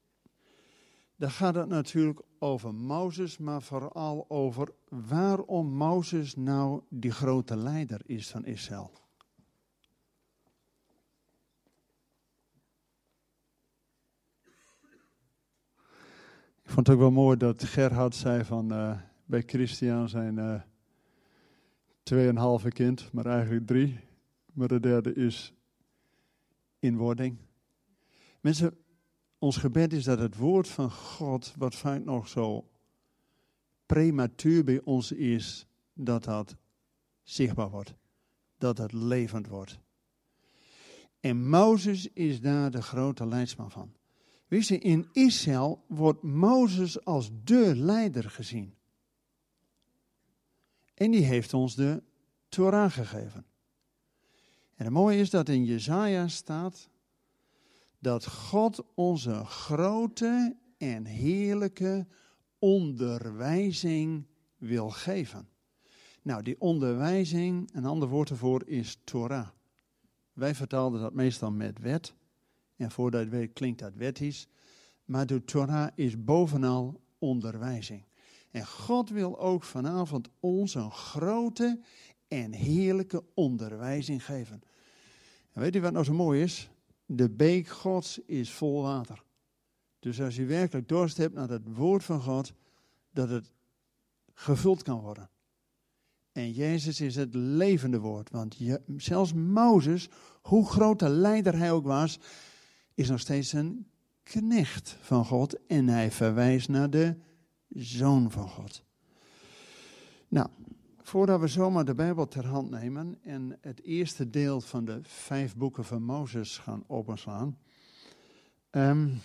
dan 1.16 1.32
gaat 1.32 1.56
het 1.56 1.68
natuurlijk 1.68 2.22
over 2.40 2.74
Mozes, 2.74 3.38
maar 3.38 3.62
vooral 3.62 4.26
over 4.28 4.74
waarom 4.90 5.68
Mozes 5.68 6.36
nou 6.36 6.82
die 6.90 7.12
grote 7.12 7.56
leider 7.56 8.02
is 8.06 8.30
van 8.30 8.46
Israël. 8.46 8.92
Vond 16.74 16.88
het 16.88 16.96
ook 16.96 17.01
wel 17.01 17.12
mooi 17.12 17.38
dat 17.38 17.63
Gerhard 17.63 18.15
zei 18.15 18.44
van 18.44 18.74
uh, 18.74 19.00
bij 19.25 19.44
Christian 19.46 20.10
zijn 20.10 20.38
uh, 20.38 20.62
tweeënhalve 22.03 22.70
kind, 22.70 23.10
maar 23.12 23.25
eigenlijk 23.25 23.68
drie. 23.68 24.00
Maar 24.53 24.68
de 24.68 24.80
derde 24.80 25.13
is 25.13 25.53
in 26.80 26.98
wording. 26.98 27.38
Mensen, 28.42 28.77
ons 29.38 29.58
gebed 29.58 29.94
is 29.94 30.03
dat 30.03 30.20
het 30.20 30.38
woord 30.38 30.68
van 30.68 30.92
God, 30.92 31.53
wat 31.58 31.75
vaak 31.75 32.03
nog 32.03 32.27
zo 32.27 32.70
prematuur 33.86 34.63
bij 34.63 34.82
ons 34.84 35.12
is, 35.12 35.68
dat 35.94 36.24
dat 36.24 36.56
zichtbaar 37.24 37.70
wordt. 37.70 37.94
Dat 38.58 38.77
het 38.77 38.92
levend 38.92 39.48
wordt. 39.48 39.80
En 41.20 41.50
Mozes 41.50 42.08
is 42.13 42.42
daar 42.42 42.72
de 42.72 42.82
grote 42.82 43.27
leidsman 43.27 43.72
van. 43.72 43.94
Wist 44.54 44.70
in 44.70 45.08
Israël 45.12 45.84
wordt 45.88 46.24
Mozes 46.24 47.06
als 47.06 47.32
de 47.44 47.76
leider 47.76 48.30
gezien. 48.30 48.74
En 50.94 51.12
die 51.12 51.24
heeft 51.24 51.54
ons 51.54 51.76
de 51.76 52.04
Torah 52.50 52.92
gegeven. 52.92 53.46
En 54.76 54.86
het 54.86 54.94
mooie 54.94 55.20
is 55.20 55.30
dat 55.30 55.50
in 55.50 55.66
Jezaja 55.66 56.28
staat 56.28 56.90
dat 58.00 58.28
God 58.28 58.84
onze 58.96 59.46
grote 59.46 60.56
en 60.78 61.06
heerlijke 61.06 62.08
onderwijzing 62.60 64.28
wil 64.58 64.90
geven. 64.90 65.48
Nou, 66.22 66.44
die 66.44 66.62
onderwijzing, 66.62 67.70
een 67.74 67.86
ander 67.86 68.08
woord 68.08 68.30
ervoor 68.30 68.68
is 68.68 68.98
Torah. 69.04 69.48
Wij 70.34 70.56
vertaalden 70.56 71.02
dat 71.02 71.14
meestal 71.14 71.52
met 71.52 71.80
wet. 71.80 72.14
En 72.84 72.92
voordat 72.92 73.24
je 73.24 73.30
weet 73.30 73.54
klinkt 73.54 73.80
dat 73.80 73.96
wettisch. 73.96 74.48
Maar 75.06 75.25
de 75.25 75.44
Torah 75.44 75.88
is 75.96 76.24
bovenal 76.24 77.02
onderwijzing. 77.18 78.06
En 78.52 78.68
God 78.68 79.10
wil 79.10 79.40
ook 79.40 79.63
vanavond 79.63 80.30
ons 80.40 80.75
een 80.75 80.92
grote 80.92 81.80
en 82.28 82.52
heerlijke 82.52 83.24
onderwijzing 83.34 84.25
geven. 84.25 84.62
En 85.52 85.62
weet 85.62 85.75
u 85.75 85.82
wat 85.82 85.92
nou 85.92 86.06
zo 86.06 86.13
mooi 86.13 86.42
is? 86.42 86.70
De 87.06 87.30
beek 87.30 87.68
Gods 87.68 88.20
is 88.25 88.52
vol 88.52 88.82
water. 88.82 89.24
Dus 90.00 90.22
als 90.22 90.36
je 90.36 90.46
werkelijk 90.46 90.88
dorst 90.88 91.18
hebt 91.18 91.34
naar 91.34 91.50
het 91.50 91.75
woord 91.75 92.04
van 92.04 92.22
God, 92.22 92.54
dat 93.12 93.30
het 93.30 93.52
gevuld 94.34 94.84
kan 94.84 95.00
worden. 95.00 95.30
En 96.32 96.52
Jezus 96.52 97.02
is 97.02 97.16
het 97.16 97.36
levende 97.36 98.00
woord. 98.00 98.30
Want 98.30 98.58
zelfs 98.98 99.34
Mozes, 99.34 100.10
hoe 100.42 100.66
groot 100.66 101.00
de 101.00 101.10
leider 101.10 101.58
hij 101.58 101.72
ook 101.72 101.86
was, 101.86 102.20
is 102.94 103.10
nog 103.10 103.20
steeds 103.20 103.54
een 103.54 103.88
knecht 104.24 104.98
van 105.02 105.26
God. 105.26 105.66
En 105.66 105.88
hij 105.88 106.12
verwijst 106.12 106.70
naar 106.70 106.90
de 106.90 107.16
zoon 107.70 108.32
van 108.32 108.50
God. 108.50 108.84
Nou, 110.28 110.48
voordat 111.02 111.40
we 111.40 111.48
zomaar 111.48 111.86
de 111.86 111.96
Bijbel 111.96 112.28
ter 112.28 112.46
hand 112.46 112.70
nemen 112.70 113.20
en 113.24 113.58
het 113.62 113.82
eerste 113.82 114.30
deel 114.30 114.62
van 114.62 114.86
de 114.86 115.00
vijf 115.04 115.56
boeken 115.56 115.86
van 115.86 116.04
Mozes 116.04 116.58
gaan 116.58 116.84
openslaan. 116.88 117.58
Um, 118.72 119.22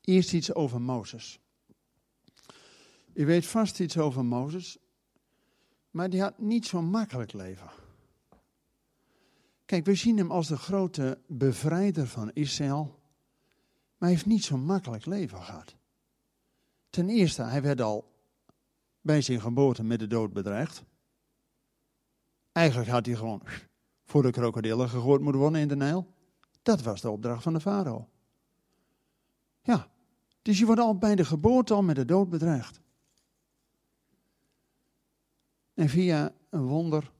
eerst 0.00 0.32
iets 0.32 0.54
over 0.54 0.80
Mozes. 0.80 1.40
U 3.12 3.26
weet 3.26 3.46
vast 3.46 3.80
iets 3.80 3.98
over 3.98 4.24
Mozes, 4.24 4.78
maar 5.90 6.10
die 6.10 6.20
had 6.20 6.38
niet 6.38 6.66
zo'n 6.66 6.90
makkelijk 6.90 7.32
leven. 7.32 7.70
Kijk, 9.72 9.84
we 9.84 9.94
zien 9.94 10.16
hem 10.16 10.30
als 10.30 10.48
de 10.48 10.56
grote 10.56 11.18
bevrijder 11.26 12.06
van 12.06 12.30
Israël, 12.32 12.84
maar 12.84 14.08
hij 14.08 14.08
heeft 14.08 14.26
niet 14.26 14.44
zo'n 14.44 14.64
makkelijk 14.64 15.06
leven 15.06 15.42
gehad. 15.42 15.76
Ten 16.90 17.08
eerste, 17.08 17.42
hij 17.42 17.62
werd 17.62 17.80
al 17.80 18.12
bij 19.00 19.20
zijn 19.20 19.40
geboorte 19.40 19.82
met 19.82 19.98
de 19.98 20.06
dood 20.06 20.32
bedreigd. 20.32 20.84
Eigenlijk 22.52 22.90
had 22.90 23.06
hij 23.06 23.14
gewoon 23.14 23.42
voor 24.04 24.22
de 24.22 24.30
krokodillen 24.30 24.88
gegooid 24.88 25.20
moeten 25.20 25.40
worden 25.40 25.60
in 25.60 25.68
de 25.68 25.76
Nijl. 25.76 26.14
Dat 26.62 26.82
was 26.82 27.00
de 27.00 27.10
opdracht 27.10 27.42
van 27.42 27.52
de 27.52 27.60
farao. 27.60 28.08
Ja, 29.62 29.88
dus 30.42 30.58
je 30.58 30.66
wordt 30.66 30.80
al 30.80 30.98
bij 30.98 31.14
de 31.14 31.24
geboorte 31.24 31.74
al 31.74 31.82
met 31.82 31.96
de 31.96 32.04
dood 32.04 32.28
bedreigd. 32.28 32.80
En 35.74 35.88
via 35.88 36.34
een 36.50 36.66
wonder 36.66 37.12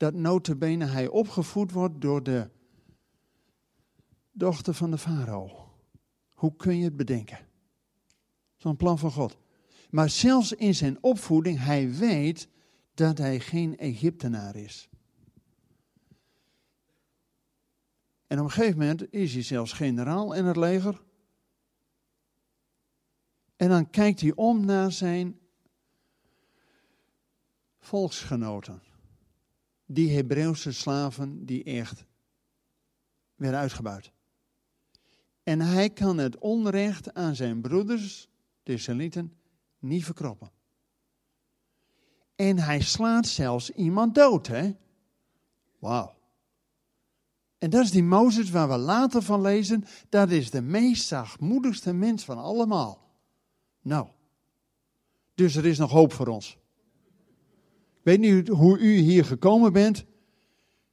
dat 0.00 0.14
notabene 0.14 0.84
hij 0.84 1.08
opgevoed 1.08 1.72
wordt 1.72 2.00
door 2.00 2.22
de 2.22 2.50
dochter 4.30 4.74
van 4.74 4.90
de 4.90 4.98
farao. 4.98 5.72
Hoe 6.30 6.56
kun 6.56 6.76
je 6.76 6.84
het 6.84 6.96
bedenken? 6.96 7.38
Zo'n 8.56 8.76
plan 8.76 8.98
van 8.98 9.10
God. 9.10 9.38
Maar 9.90 10.10
zelfs 10.10 10.52
in 10.52 10.74
zijn 10.74 11.02
opvoeding, 11.02 11.58
hij 11.58 11.90
weet 11.94 12.48
dat 12.94 13.18
hij 13.18 13.40
geen 13.40 13.78
Egyptenaar 13.78 14.56
is. 14.56 14.88
En 18.26 18.38
op 18.38 18.44
een 18.44 18.50
gegeven 18.50 18.78
moment 18.78 19.12
is 19.12 19.32
hij 19.32 19.42
zelfs 19.42 19.72
generaal 19.72 20.32
in 20.32 20.44
het 20.44 20.56
leger. 20.56 21.02
En 23.56 23.68
dan 23.68 23.90
kijkt 23.90 24.20
hij 24.20 24.34
om 24.34 24.64
naar 24.64 24.92
zijn 24.92 25.38
volksgenoten. 27.78 28.88
Die 29.92 30.10
Hebreeuwse 30.10 30.72
slaven 30.72 31.44
die 31.46 31.64
echt 31.64 32.04
werden 33.34 33.60
uitgebuit. 33.60 34.12
En 35.42 35.60
hij 35.60 35.90
kan 35.90 36.18
het 36.18 36.38
onrecht 36.38 37.14
aan 37.14 37.36
zijn 37.36 37.60
broeders, 37.60 38.28
de 38.62 38.72
Israëlieten, 38.72 39.36
niet 39.78 40.04
verkroppen. 40.04 40.50
En 42.36 42.58
hij 42.58 42.80
slaat 42.80 43.26
zelfs 43.26 43.70
iemand 43.70 44.14
dood, 44.14 44.46
hè? 44.46 44.76
Wauw. 45.78 46.14
En 47.58 47.70
dat 47.70 47.84
is 47.84 47.90
die 47.90 48.02
Mozes 48.02 48.50
waar 48.50 48.68
we 48.68 48.76
later 48.76 49.22
van 49.22 49.40
lezen. 49.40 49.84
Dat 50.08 50.30
is 50.30 50.50
de 50.50 50.62
meest 50.62 51.06
zachtmoedigste 51.06 51.92
mens 51.92 52.24
van 52.24 52.38
allemaal. 52.38 53.08
Nou, 53.80 54.08
dus 55.34 55.56
er 55.56 55.66
is 55.66 55.78
nog 55.78 55.90
hoop 55.90 56.12
voor 56.12 56.26
ons. 56.26 56.59
Weet 58.02 58.20
niet 58.20 58.48
hoe 58.48 58.78
u 58.78 58.92
hier 58.92 59.24
gekomen 59.24 59.72
bent, 59.72 60.04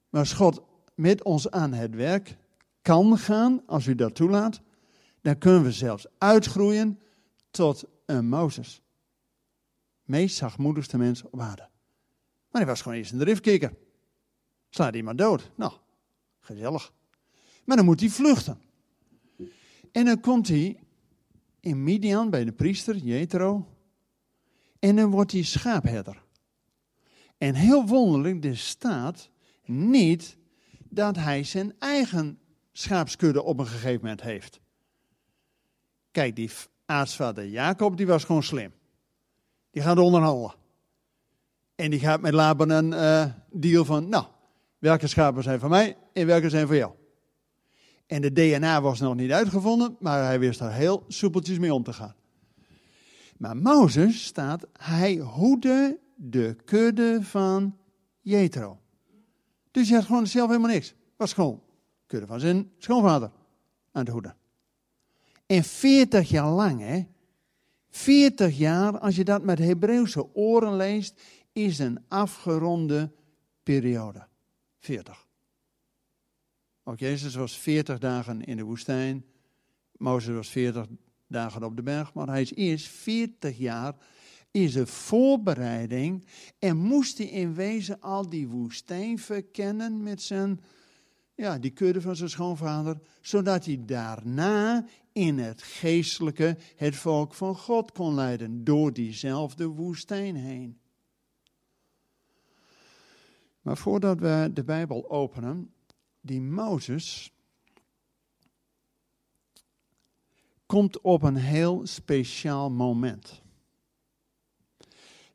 maar 0.10 0.22
als 0.22 0.34
God 0.34 0.62
met 0.96 1.24
ons 1.24 1.52
aan 1.52 1.74
het 1.74 1.96
werk 1.96 2.38
kan 2.82 3.18
gaan, 3.18 3.64
als 3.66 3.86
u 3.86 3.96
dat 3.96 4.16
toelaat, 4.16 4.62
dan 5.22 5.38
kunnen 5.38 5.64
we 5.64 5.72
zelfs 5.72 6.06
uitgroeien 6.18 7.00
tot 7.52 7.84
een 8.06 8.28
Mozes. 8.28 8.82
Meest 10.04 10.36
zachtmoedigste 10.36 10.98
mens 10.98 11.24
op 11.24 11.40
aarde. 11.40 11.70
Maar 12.52 12.62
hij 12.62 12.66
was 12.66 12.82
gewoon 12.82 12.98
eerst 12.98 13.12
een 13.12 13.20
driftkikker. 13.20 13.74
Slaat 14.70 14.96
iemand 14.96 15.18
dood. 15.18 15.52
Nou, 15.56 15.72
gezellig. 16.40 16.94
Maar 17.66 17.76
dan 17.76 17.86
moet 17.86 18.00
hij 18.00 18.10
vluchten. 18.10 18.62
En 19.92 20.06
dan 20.06 20.20
komt 20.20 20.48
hij 20.48 20.80
in 21.60 21.84
Midian 21.84 22.30
bij 22.30 22.46
de 22.46 22.52
priester, 22.52 22.96
Jethro. 22.96 23.68
En 24.80 24.96
dan 24.96 25.12
wordt 25.12 25.32
hij 25.32 25.44
schaapherder. 25.44 26.26
En 27.38 27.54
heel 27.54 27.86
wonderlijk, 27.86 28.46
er 28.46 28.58
staat 28.58 29.30
niet 29.66 30.38
dat 30.90 31.16
hij 31.16 31.44
zijn 31.44 31.74
eigen 31.80 32.40
schaapskudde 32.72 33.44
op 33.44 33.60
een 33.60 33.68
gegeven 33.68 34.02
moment 34.02 34.22
heeft. 34.22 34.60
Kijk, 36.12 36.36
die 36.36 36.50
aartsvader 36.86 37.48
Jacob, 37.48 37.98
die 37.98 38.08
was 38.08 38.24
gewoon 38.24 38.44
slim. 38.44 38.74
Die 39.72 39.82
gaat 39.82 39.98
onderhandelen. 39.98 40.54
En 41.76 41.90
die 41.90 42.00
gaat 42.00 42.22
met 42.22 42.34
Laban 42.34 42.70
een 42.70 42.92
uh, 42.92 43.26
deal 43.52 43.86
van, 43.86 44.10
nou, 44.10 44.26
welke 44.78 45.08
schapen 45.08 45.44
zijn 45.44 45.60
van 45.60 45.70
mij 45.70 45.98
en 46.14 46.26
welke 46.26 46.50
zijn 46.50 46.68
voor 46.68 46.76
jou. 46.76 46.92
En 48.08 48.22
de 48.22 48.34
DNA 48.34 48.82
was 48.82 49.00
nog 49.00 49.16
niet 49.16 49.32
uitgevonden, 49.32 49.96
maar 50.00 50.24
hij 50.24 50.40
wist 50.40 50.60
er 50.60 50.72
heel 50.72 51.04
soepeltjes 51.08 51.60
mee 51.60 51.74
om 51.74 51.84
te 51.84 51.94
gaan. 51.94 52.16
Maar 53.38 53.58
Mozes 53.58 54.26
staat, 54.26 54.66
hij 54.74 55.16
hoede 55.16 56.00
de 56.20 56.56
kudde 56.66 57.20
van 57.22 57.78
Jethro. 58.22 58.80
Dus 59.72 59.88
hij 59.88 59.98
had 59.98 60.06
gewoon 60.06 60.28
zelf 60.28 60.48
helemaal 60.48 60.72
niks. 60.72 60.94
Was 61.16 61.34
gewoon 61.34 61.62
kudde 62.06 62.28
van 62.28 62.40
zijn 62.40 62.72
schoonvader 62.78 63.32
aan 63.92 64.06
de 64.06 64.12
hoede. 64.12 64.36
En 65.46 65.64
40 65.64 66.30
jaar 66.30 66.50
lang, 66.50 66.80
hè. 66.80 67.06
40 67.90 68.58
jaar, 68.58 69.00
als 69.00 69.16
je 69.16 69.24
dat 69.24 69.44
met 69.44 69.60
Hebreeuwse 69.60 70.36
oren 70.36 70.76
leest, 70.76 71.22
is 71.52 71.80
een 71.80 72.00
afgeronde 72.08 73.12
periode. 73.64 74.28
40. 74.80 75.28
Ook 76.84 77.00
Jezus 77.00 77.36
was 77.36 77.58
40 77.58 78.00
dagen 78.00 78.44
in 78.44 78.58
de 78.58 78.64
woestijn. 78.64 79.26
Mozes 79.92 80.36
was 80.36 80.50
40 80.50 80.88
dagen 81.28 81.64
op 81.64 81.76
de 81.76 81.84
berg, 81.84 82.14
maar 82.14 82.28
hij 82.28 82.42
is 82.42 82.54
eerst 82.54 82.88
40 82.88 83.58
jaar 83.58 83.96
is 84.64 84.76
een 84.76 84.88
voorbereiding 84.88 86.26
en 86.60 86.78
moest 86.78 87.18
hij 87.18 87.28
in 87.28 87.54
wezen 87.54 88.00
al 88.02 88.30
die 88.30 88.48
woestijn 88.48 89.20
verkennen 89.20 90.04
met 90.04 90.22
zijn, 90.22 90.62
ja, 91.36 91.60
die 91.60 91.72
kudde 91.72 92.02
van 92.02 92.16
zijn 92.16 92.30
schoonvader, 92.30 93.00
zodat 93.22 93.66
hij 93.66 93.82
daarna 93.86 94.86
in 95.12 95.38
het 95.38 95.62
geestelijke 95.62 96.58
het 96.76 96.96
volk 96.96 97.34
van 97.34 97.56
God 97.56 97.92
kon 97.92 98.14
leiden, 98.14 98.64
door 98.64 98.94
diezelfde 98.94 99.68
woestijn 99.68 100.36
heen. 100.36 100.80
Maar 103.62 103.78
voordat 103.78 104.20
we 104.20 104.50
de 104.54 104.64
Bijbel 104.64 105.10
openen, 105.10 105.74
die 106.22 106.42
Mozes 106.42 107.32
komt 110.66 111.02
op 111.02 111.22
een 111.22 111.36
heel 111.36 111.82
speciaal 111.86 112.72
moment. 112.72 113.46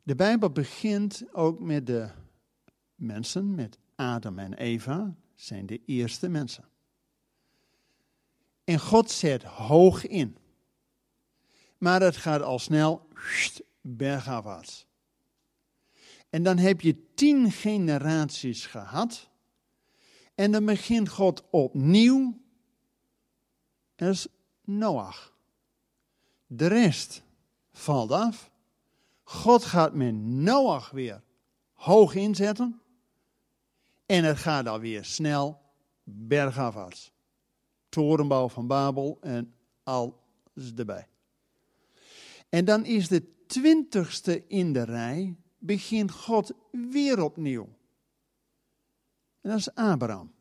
De 0.03 0.15
Bijbel 0.15 0.49
begint 0.49 1.23
ook 1.31 1.59
met 1.59 1.87
de 1.87 2.09
mensen, 2.95 3.55
met 3.55 3.77
Adam 3.95 4.39
en 4.39 4.53
Eva, 4.53 5.15
zijn 5.35 5.65
de 5.65 5.81
eerste 5.85 6.29
mensen. 6.29 6.65
En 8.63 8.79
God 8.79 9.11
zet 9.11 9.43
hoog 9.43 10.07
in. 10.07 10.37
Maar 11.77 12.01
het 12.01 12.17
gaat 12.17 12.41
al 12.41 12.59
snel 12.59 13.07
bergafwaarts. 13.81 14.85
En 16.29 16.43
dan 16.43 16.57
heb 16.57 16.81
je 16.81 17.13
tien 17.13 17.51
generaties 17.51 18.65
gehad. 18.65 19.29
En 20.35 20.51
dan 20.51 20.65
begint 20.65 21.09
God 21.09 21.43
opnieuw. 21.49 22.41
Dat 23.95 24.13
is 24.13 24.27
Noach. 24.61 25.33
De 26.47 26.67
rest 26.67 27.23
valt 27.71 28.11
af. 28.11 28.51
God 29.33 29.65
gaat 29.65 29.93
met 29.93 30.13
Noach 30.15 30.89
weer 30.89 31.21
hoog 31.73 32.15
inzetten. 32.15 32.81
En 34.05 34.23
het 34.23 34.37
gaat 34.37 34.67
alweer 34.67 35.05
snel 35.05 35.61
bergafwaarts. 36.03 37.11
Torenbouw 37.89 38.49
van 38.49 38.67
Babel 38.67 39.17
en 39.21 39.53
alles 39.83 40.73
erbij. 40.75 41.07
En 42.49 42.65
dan 42.65 42.85
is 42.85 43.07
de 43.07 43.45
twintigste 43.47 44.47
in 44.47 44.73
de 44.73 44.83
rij, 44.83 45.35
begint 45.57 46.11
God 46.11 46.51
weer 46.71 47.23
opnieuw. 47.23 47.69
En 49.41 49.49
dat 49.49 49.59
is 49.59 49.75
Abraham. 49.75 50.33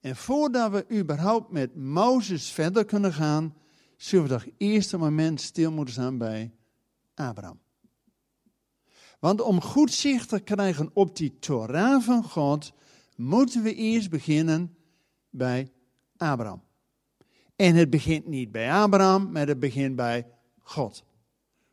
En 0.00 0.16
voordat 0.16 0.70
we 0.70 0.98
überhaupt 0.98 1.50
met 1.50 1.74
Mozes 1.74 2.50
verder 2.50 2.84
kunnen 2.84 3.12
gaan, 3.12 3.56
zullen 3.96 4.28
we 4.28 4.30
toch 4.30 4.46
eerst 4.56 4.92
een 4.92 5.00
moment 5.00 5.40
stil 5.40 5.72
moeten 5.72 5.94
staan 5.94 6.18
bij 6.18 6.52
Abraham. 7.14 7.64
Want 9.18 9.40
om 9.40 9.60
goed 9.60 9.92
zicht 9.92 10.28
te 10.28 10.40
krijgen 10.40 10.90
op 10.92 11.16
die 11.16 11.38
Torah 11.38 12.02
van 12.02 12.24
God, 12.24 12.72
moeten 13.16 13.62
we 13.62 13.74
eerst 13.74 14.10
beginnen 14.10 14.76
bij 15.30 15.72
Abraham. 16.16 16.62
En 17.56 17.74
het 17.74 17.90
begint 17.90 18.26
niet 18.26 18.52
bij 18.52 18.72
Abraham, 18.72 19.32
maar 19.32 19.46
het 19.46 19.58
begint 19.58 19.96
bij 19.96 20.26
God. 20.58 21.04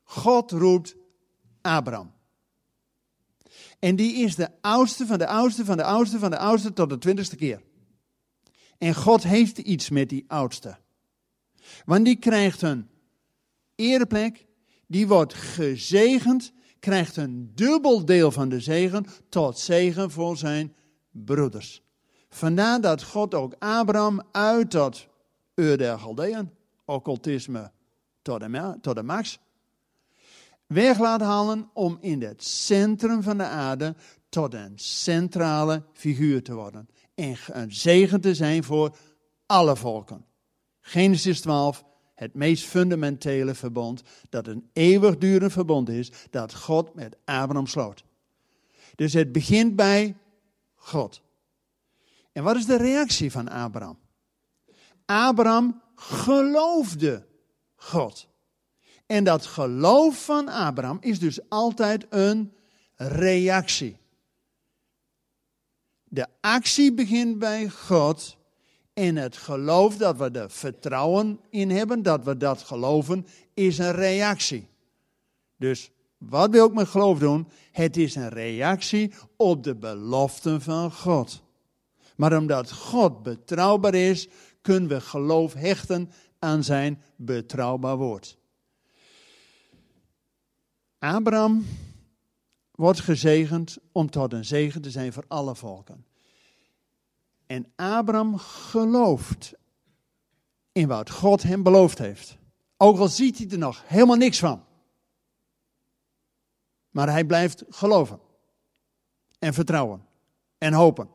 God 0.03 0.51
roept 0.51 0.95
Abraham. 1.61 2.13
En 3.79 3.95
die 3.95 4.15
is 4.15 4.35
de 4.35 4.49
oudste 4.61 5.05
van 5.05 5.17
de 5.17 5.27
oudste 5.27 5.65
van 5.65 5.77
de 5.77 5.83
oudste 5.83 6.19
van 6.19 6.29
de 6.29 6.37
oudste 6.37 6.73
tot 6.73 6.89
de 6.89 6.97
twintigste 6.97 7.35
keer. 7.35 7.61
En 8.77 8.95
God 8.95 9.23
heeft 9.23 9.57
iets 9.57 9.89
met 9.89 10.09
die 10.09 10.23
oudste. 10.27 10.77
Want 11.85 12.05
die 12.05 12.15
krijgt 12.15 12.61
een 12.61 12.89
ereplek, 13.75 14.45
die 14.87 15.07
wordt 15.07 15.33
gezegend, 15.33 16.53
krijgt 16.83 17.17
een 17.17 17.51
dubbel 17.55 18.05
deel 18.05 18.31
van 18.31 18.49
de 18.49 18.59
zegen 18.59 19.05
tot 19.29 19.59
zegen 19.59 20.11
voor 20.11 20.37
zijn 20.37 20.75
broeders. 21.11 21.83
Vandaar 22.29 22.81
dat 22.81 23.03
God 23.03 23.33
ook 23.33 23.55
Abraham 23.59 24.21
uit 24.31 24.71
dat 24.71 25.07
Ur 25.55 25.77
der 25.77 25.99
Galdeën, 25.99 26.49
occultisme 26.85 27.71
tot 28.21 28.39
de, 28.39 28.77
tot 28.81 28.95
de 28.95 29.03
max, 29.03 29.39
weg 30.67 30.99
laat 30.99 31.21
halen 31.21 31.69
om 31.73 31.97
in 32.01 32.21
het 32.21 32.43
centrum 32.43 33.23
van 33.23 33.37
de 33.37 33.45
aarde 33.45 33.95
tot 34.29 34.53
een 34.53 34.73
centrale 34.75 35.83
figuur 35.93 36.43
te 36.43 36.53
worden. 36.53 36.89
En 37.15 37.35
een 37.47 37.73
zegen 37.73 38.21
te 38.21 38.35
zijn 38.35 38.63
voor 38.63 38.95
alle 39.45 39.75
volken. 39.75 40.25
Genesis 40.81 41.41
12, 41.41 41.83
het 42.13 42.33
meest 42.33 42.63
fundamentele 42.63 43.55
verbond, 43.55 44.03
dat 44.29 44.47
een 44.47 44.69
eeuwigdurend 44.73 45.51
verbond 45.51 45.89
is, 45.89 46.11
dat 46.29 46.53
God 46.55 46.93
met 46.93 47.17
Abraham 47.25 47.67
sloot. 47.67 48.03
Dus 48.95 49.13
het 49.13 49.31
begint 49.31 49.75
bij 49.75 50.17
God. 50.75 51.21
En 52.31 52.43
wat 52.43 52.55
is 52.55 52.65
de 52.65 52.77
reactie 52.77 53.31
van 53.31 53.49
Abraham? 53.49 53.99
Abraham 55.05 55.81
geloofde 55.95 57.25
God. 57.75 58.27
En 59.05 59.23
dat 59.23 59.45
geloof 59.45 60.25
van 60.25 60.47
Abraham 60.47 60.97
is 61.01 61.19
dus 61.19 61.49
altijd 61.49 62.05
een 62.09 62.53
reactie. 62.95 63.97
De 66.03 66.27
actie 66.41 66.93
begint 66.93 67.39
bij 67.39 67.69
God 67.69 68.37
en 68.93 69.15
het 69.15 69.37
geloof 69.37 69.97
dat 69.97 70.17
we 70.17 70.29
er 70.29 70.51
vertrouwen 70.51 71.39
in 71.49 71.69
hebben, 71.69 72.03
dat 72.03 72.23
we 72.23 72.37
dat 72.37 72.61
geloven, 72.61 73.25
is 73.53 73.77
een 73.77 73.91
reactie. 73.91 74.67
Dus 75.57 75.91
wat 76.17 76.49
wil 76.49 76.67
ik 76.67 76.73
met 76.73 76.87
geloof 76.87 77.19
doen? 77.19 77.47
Het 77.71 77.97
is 77.97 78.15
een 78.15 78.29
reactie 78.29 79.13
op 79.37 79.63
de 79.63 79.75
beloften 79.75 80.61
van 80.61 80.91
God. 80.91 81.41
Maar 82.15 82.37
omdat 82.37 82.71
God 82.71 83.23
betrouwbaar 83.23 83.95
is, 83.95 84.27
kunnen 84.61 84.89
we 84.89 85.01
geloof 85.01 85.53
hechten 85.53 86.11
aan 86.39 86.63
zijn 86.63 87.01
betrouwbaar 87.15 87.97
woord. 87.97 88.37
Abraham 90.97 91.65
wordt 92.71 92.99
gezegend 92.99 93.77
om 93.91 94.09
tot 94.09 94.33
een 94.33 94.45
zegen 94.45 94.81
te 94.81 94.91
zijn 94.91 95.13
voor 95.13 95.25
alle 95.27 95.55
volken. 95.55 96.05
En 97.53 97.71
Abraham 97.75 98.37
gelooft 98.37 99.53
in 100.71 100.87
wat 100.87 101.09
God 101.09 101.43
hem 101.43 101.63
beloofd 101.63 101.97
heeft. 101.97 102.37
Ook 102.77 102.97
al 102.97 103.07
ziet 103.07 103.37
hij 103.37 103.49
er 103.49 103.57
nog 103.57 103.83
helemaal 103.85 104.15
niks 104.15 104.39
van. 104.39 104.63
Maar 106.89 107.09
hij 107.09 107.25
blijft 107.25 107.63
geloven. 107.69 108.19
En 109.39 109.53
vertrouwen. 109.53 110.05
En 110.57 110.73
hopen. 110.73 111.09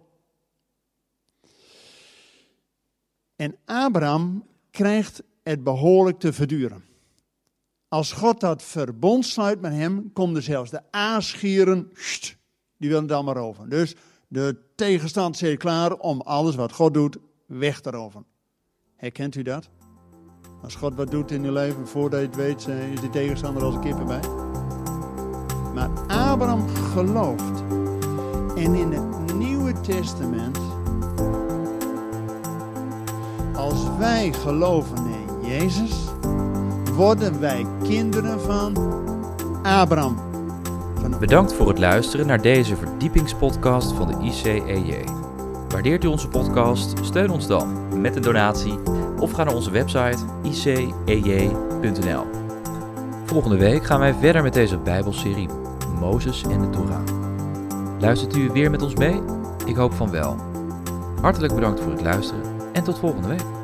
En 3.36 3.56
Abraham 3.64 4.46
krijgt 4.70 5.22
het 5.42 5.64
behoorlijk 5.64 6.18
te 6.18 6.32
verduren. 6.32 6.84
Als 7.88 8.12
God 8.12 8.40
dat 8.40 8.62
verbond 8.62 9.26
sluit 9.26 9.60
met 9.60 9.72
hem, 9.72 10.12
komen 10.12 10.42
zelfs 10.42 10.70
de 10.70 10.82
aasgieren, 10.90 11.92
die 12.76 12.88
willen 12.88 13.02
het 13.02 13.12
allemaal 13.12 13.36
over. 13.36 13.68
Dus 13.68 13.94
de 14.28 14.56
tegenstand 14.74 15.36
zit 15.36 15.58
klaar 15.58 15.92
om 15.92 16.20
alles 16.20 16.54
wat 16.54 16.72
God 16.72 16.94
doet 16.94 17.18
weg 17.46 17.80
te 17.80 17.90
roven. 17.90 18.24
Herkent 18.96 19.34
u 19.34 19.42
dat? 19.42 19.68
Als 20.62 20.74
God 20.74 20.94
wat 20.94 21.10
doet 21.10 21.30
in 21.30 21.44
uw 21.44 21.52
leven, 21.52 21.88
voordat 21.88 22.20
je 22.20 22.26
het 22.26 22.36
weet, 22.36 22.66
eh, 22.66 22.92
is 22.92 23.00
die 23.00 23.10
tegenstander 23.10 23.62
als 23.62 23.74
een 23.74 23.80
kippen 23.80 24.06
bij. 24.06 24.20
Maar 25.74 25.90
Abraham 26.06 26.68
gelooft. 26.68 27.60
En 28.56 28.74
in 28.74 28.92
het 28.92 29.34
Nieuwe 29.34 29.80
Testament, 29.80 30.58
als 33.54 33.96
wij 33.98 34.32
geloven 34.32 34.96
in 34.96 35.48
Jezus, 35.48 36.04
worden 36.94 37.40
wij 37.40 37.66
kinderen 37.82 38.40
van 38.40 38.76
Abraham. 39.62 40.27
Bedankt 41.16 41.52
voor 41.52 41.68
het 41.68 41.78
luisteren 41.78 42.26
naar 42.26 42.42
deze 42.42 42.76
verdiepingspodcast 42.76 43.92
van 43.92 44.08
de 44.08 44.24
ICEJ. 44.24 45.04
Waardeert 45.68 46.04
u 46.04 46.06
onze 46.06 46.28
podcast? 46.28 47.04
Steun 47.04 47.30
ons 47.30 47.46
dan 47.46 48.00
met 48.00 48.16
een 48.16 48.22
donatie 48.22 48.78
of 49.18 49.32
ga 49.32 49.44
naar 49.44 49.54
onze 49.54 49.70
website 49.70 50.18
icej.nl. 50.42 52.24
Volgende 53.24 53.56
week 53.56 53.84
gaan 53.84 54.00
wij 54.00 54.14
verder 54.14 54.42
met 54.42 54.52
deze 54.52 54.78
Bijbelserie 54.78 55.48
Mozes 56.00 56.42
en 56.42 56.60
de 56.60 56.70
Torah. 56.70 57.02
Luistert 57.98 58.36
u 58.36 58.50
weer 58.50 58.70
met 58.70 58.82
ons 58.82 58.94
mee? 58.94 59.22
Ik 59.64 59.76
hoop 59.76 59.92
van 59.92 60.10
wel. 60.10 60.36
Hartelijk 61.20 61.54
bedankt 61.54 61.80
voor 61.80 61.92
het 61.92 62.02
luisteren 62.02 62.42
en 62.72 62.84
tot 62.84 62.98
volgende 62.98 63.28
week. 63.28 63.57